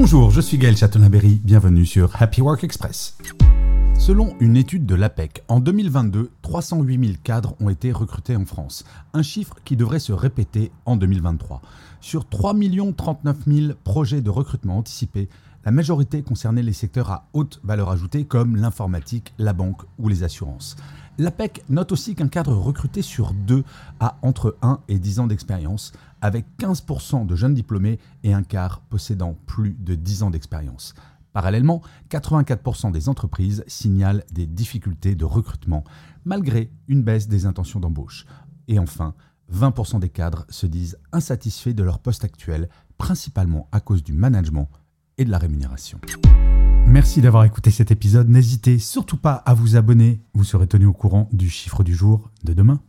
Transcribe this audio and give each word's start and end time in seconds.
Bonjour, 0.00 0.30
je 0.30 0.40
suis 0.40 0.58
Gaël 0.58 0.76
Chatonaberry, 0.76 1.40
bienvenue 1.42 1.84
sur 1.84 2.22
Happy 2.22 2.40
Work 2.40 2.62
Express. 2.62 3.18
Selon 3.98 4.36
une 4.38 4.56
étude 4.56 4.86
de 4.86 4.94
l'APEC, 4.94 5.42
en 5.48 5.58
2022, 5.58 6.30
308 6.40 7.04
000 7.04 7.18
cadres 7.24 7.56
ont 7.58 7.68
été 7.68 7.90
recrutés 7.90 8.36
en 8.36 8.44
France, 8.44 8.84
un 9.12 9.22
chiffre 9.22 9.56
qui 9.64 9.76
devrait 9.76 9.98
se 9.98 10.12
répéter 10.12 10.70
en 10.86 10.94
2023. 10.94 11.62
Sur 12.00 12.28
3 12.28 12.54
39 12.96 13.36
000 13.48 13.72
projets 13.82 14.20
de 14.20 14.30
recrutement 14.30 14.78
anticipés, 14.78 15.28
la 15.64 15.72
majorité 15.72 16.22
concernait 16.22 16.62
les 16.62 16.72
secteurs 16.72 17.10
à 17.10 17.28
haute 17.32 17.60
valeur 17.64 17.90
ajoutée 17.90 18.24
comme 18.24 18.54
l'informatique, 18.54 19.34
la 19.36 19.52
banque 19.52 19.82
ou 19.98 20.08
les 20.08 20.22
assurances. 20.22 20.76
L'APEC 21.20 21.64
note 21.68 21.90
aussi 21.90 22.14
qu'un 22.14 22.28
cadre 22.28 22.54
recruté 22.54 23.02
sur 23.02 23.32
deux 23.32 23.64
a 23.98 24.18
entre 24.22 24.56
1 24.62 24.78
et 24.86 25.00
10 25.00 25.18
ans 25.18 25.26
d'expérience, 25.26 25.92
avec 26.20 26.46
15% 26.60 27.26
de 27.26 27.34
jeunes 27.34 27.54
diplômés 27.54 27.98
et 28.22 28.32
un 28.32 28.44
quart 28.44 28.80
possédant 28.82 29.36
plus 29.46 29.76
de 29.80 29.96
10 29.96 30.22
ans 30.22 30.30
d'expérience. 30.30 30.94
Parallèlement, 31.32 31.82
84% 32.10 32.92
des 32.92 33.08
entreprises 33.08 33.64
signalent 33.66 34.22
des 34.30 34.46
difficultés 34.46 35.16
de 35.16 35.24
recrutement, 35.24 35.82
malgré 36.24 36.70
une 36.86 37.02
baisse 37.02 37.26
des 37.26 37.46
intentions 37.46 37.80
d'embauche. 37.80 38.24
Et 38.68 38.78
enfin, 38.78 39.14
20% 39.52 39.98
des 39.98 40.10
cadres 40.10 40.46
se 40.50 40.66
disent 40.66 40.98
insatisfaits 41.10 41.74
de 41.74 41.82
leur 41.82 41.98
poste 41.98 42.22
actuel, 42.22 42.68
principalement 42.96 43.66
à 43.72 43.80
cause 43.80 44.04
du 44.04 44.12
management 44.12 44.68
et 45.16 45.24
de 45.24 45.30
la 45.30 45.38
rémunération. 45.38 45.98
Merci 46.88 47.20
d'avoir 47.20 47.44
écouté 47.44 47.70
cet 47.70 47.90
épisode. 47.90 48.30
N'hésitez 48.30 48.78
surtout 48.78 49.18
pas 49.18 49.34
à 49.34 49.52
vous 49.52 49.76
abonner. 49.76 50.22
Vous 50.38 50.44
serez 50.44 50.68
tenu 50.68 50.86
au 50.86 50.92
courant 50.92 51.28
du 51.32 51.50
chiffre 51.50 51.82
du 51.82 51.96
jour 51.96 52.30
de 52.44 52.52
demain. 52.52 52.80